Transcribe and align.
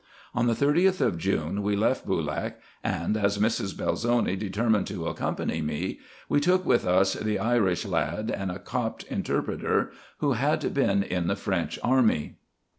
On 0.33 0.47
the 0.47 0.55
30th 0.55 0.99
of 0.99 1.19
June 1.19 1.61
we 1.61 1.75
left 1.75 2.07
Boolak; 2.07 2.55
and 2.83 3.15
as 3.15 3.37
Mrs. 3.37 3.77
Belzoni 3.77 4.35
determined 4.35 4.87
to 4.87 5.05
accompany 5.05 5.61
me, 5.61 5.99
we 6.27 6.39
took 6.39 6.65
with 6.65 6.87
us 6.87 7.13
the 7.13 7.37
Irish 7.37 7.85
lad, 7.85 8.31
and 8.31 8.49
a 8.49 8.57
Copt 8.57 9.03
interpreter, 9.11 9.91
who 10.17 10.31
had 10.31 10.73
been 10.73 11.03
in 11.03 11.27
the 11.27 11.35
French 11.35 11.77
army. 11.83 12.37